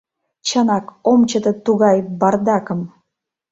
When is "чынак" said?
0.47-0.85